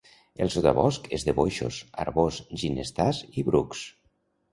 [0.43, 3.83] El sotabosc és de boixos, arboç, ginestars i brucs.